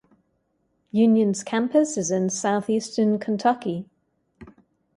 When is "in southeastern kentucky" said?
2.09-3.85